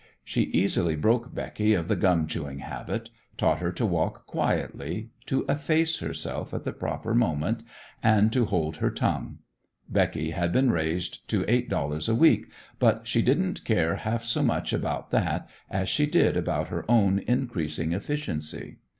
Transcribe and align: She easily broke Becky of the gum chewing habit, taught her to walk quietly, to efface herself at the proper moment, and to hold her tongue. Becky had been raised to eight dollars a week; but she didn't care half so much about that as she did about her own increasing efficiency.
She 0.25 0.45
easily 0.45 0.95
broke 0.95 1.31
Becky 1.35 1.75
of 1.75 1.87
the 1.87 1.95
gum 1.95 2.25
chewing 2.25 2.57
habit, 2.57 3.11
taught 3.37 3.59
her 3.59 3.71
to 3.73 3.85
walk 3.85 4.25
quietly, 4.25 5.11
to 5.27 5.45
efface 5.47 5.99
herself 5.99 6.55
at 6.55 6.63
the 6.63 6.73
proper 6.73 7.13
moment, 7.13 7.61
and 8.01 8.33
to 8.33 8.45
hold 8.45 8.77
her 8.77 8.89
tongue. 8.89 9.37
Becky 9.87 10.31
had 10.31 10.51
been 10.51 10.71
raised 10.71 11.27
to 11.29 11.45
eight 11.47 11.69
dollars 11.69 12.09
a 12.09 12.15
week; 12.15 12.47
but 12.79 13.05
she 13.05 13.21
didn't 13.21 13.63
care 13.63 13.97
half 13.97 14.23
so 14.23 14.41
much 14.41 14.73
about 14.73 15.11
that 15.11 15.47
as 15.69 15.87
she 15.87 16.07
did 16.07 16.35
about 16.35 16.69
her 16.69 16.83
own 16.89 17.19
increasing 17.19 17.93
efficiency. 17.93 18.77